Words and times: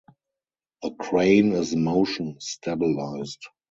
The 0.81 0.95
crane 0.99 1.51
is 1.53 1.75
motion 1.75 2.37
stabilized. 2.39 3.45